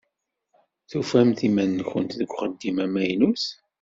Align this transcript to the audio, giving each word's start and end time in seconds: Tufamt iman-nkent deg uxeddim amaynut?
Tufamt 0.89 1.39
iman-nkent 1.47 2.11
deg 2.19 2.29
uxeddim 2.35 2.77
amaynut? 2.85 3.43